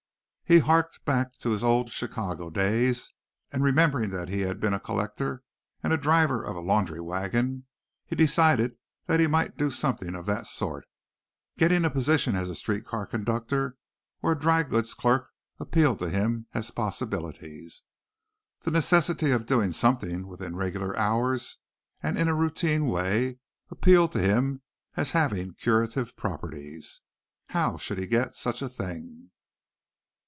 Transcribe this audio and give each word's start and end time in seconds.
He 0.43 0.59
harked 0.59 1.05
back 1.05 1.37
to 1.37 1.51
his 1.51 1.63
old 1.63 1.89
Chicago 1.89 2.49
days 2.49 3.13
and 3.53 3.63
remembering 3.63 4.09
that 4.09 4.27
he 4.27 4.41
had 4.41 4.59
been 4.59 4.73
a 4.73 4.81
collector 4.81 5.43
and 5.81 5.93
a 5.93 5.97
driver 5.97 6.43
of 6.43 6.57
a 6.57 6.59
laundry 6.59 6.99
wagon, 6.99 7.67
he 8.05 8.17
decided 8.17 8.75
that 9.05 9.21
he 9.21 9.27
might 9.27 9.55
do 9.55 9.69
something 9.69 10.13
of 10.13 10.25
that 10.25 10.47
sort. 10.47 10.83
Getting 11.57 11.85
a 11.85 11.89
position 11.89 12.35
as 12.35 12.49
a 12.49 12.55
street 12.55 12.83
car 12.85 13.05
conductor 13.05 13.77
or 14.21 14.33
a 14.33 14.37
drygoods 14.37 14.93
clerk 14.93 15.29
appealed 15.57 15.99
to 15.99 16.09
him 16.09 16.47
as 16.53 16.69
possibilities. 16.69 17.83
The 18.63 18.71
necessity 18.71 19.31
of 19.31 19.45
doing 19.45 19.71
something 19.71 20.27
within 20.27 20.57
regular 20.57 20.93
hours 20.99 21.59
and 22.03 22.17
in 22.17 22.27
a 22.27 22.35
routine 22.35 22.87
way 22.87 23.39
appealed 23.69 24.11
to 24.11 24.21
him 24.21 24.63
as 24.97 25.11
having 25.11 25.53
curative 25.53 26.17
properties. 26.17 26.99
How 27.47 27.77
should 27.77 27.99
he 27.99 28.05
get 28.05 28.35
such 28.35 28.61
a 28.61 28.67
thing? 28.67 29.29